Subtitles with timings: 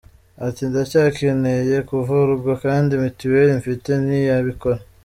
[0.47, 4.79] Ati “Ndacyakeneye kuvurwa, kandi mituweli mfite ntiyabikora.